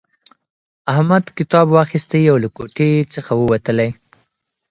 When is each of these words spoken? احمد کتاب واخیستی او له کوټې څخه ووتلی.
احمد 0.91 1.23
کتاب 1.37 1.65
واخیستی 1.77 2.21
او 2.31 2.37
له 2.43 2.49
کوټې 2.57 2.89
څخه 3.13 3.31
ووتلی. 3.35 3.89